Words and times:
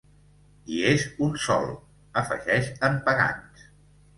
I 0.77 0.79
és 0.91 1.03
un 1.27 1.35
sol 1.43 1.69
—afegeix 2.23 2.73
en 2.89 2.99
Pagans. 3.11 3.71